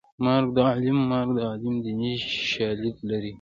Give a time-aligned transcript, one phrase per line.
[0.25, 2.13] مرګ د عالم مرګ د عالم دیني
[2.51, 3.29] شالید لري